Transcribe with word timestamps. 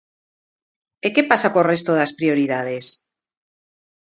¿E 1.05 1.07
que 1.15 1.23
pasa 1.31 1.51
co 1.53 1.67
resto 1.71 1.91
das 1.99 2.15
prioridades? 2.19 2.85